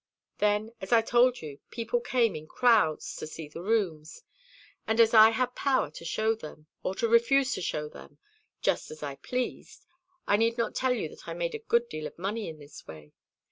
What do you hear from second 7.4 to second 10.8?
to show them, just as I pleased, I need not